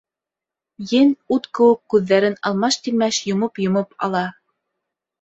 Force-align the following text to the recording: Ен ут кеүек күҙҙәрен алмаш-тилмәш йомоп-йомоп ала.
Ен 0.99 1.09
ут 1.35 1.45
кеүек 1.59 1.83
күҙҙәрен 1.95 2.39
алмаш-тилмәш 2.51 3.23
йомоп-йомоп 3.31 3.99
ала. 4.09 4.29